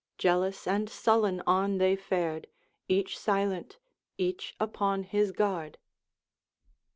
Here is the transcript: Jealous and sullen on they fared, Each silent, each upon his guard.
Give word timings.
Jealous 0.17 0.65
and 0.65 0.89
sullen 0.89 1.43
on 1.45 1.77
they 1.77 1.95
fared, 1.95 2.47
Each 2.87 3.19
silent, 3.19 3.77
each 4.17 4.55
upon 4.59 5.03
his 5.03 5.31
guard. 5.31 5.77